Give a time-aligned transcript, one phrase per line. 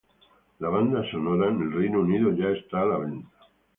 [0.65, 3.29] La banda sonora es en Reino Unido ya esta a la venta.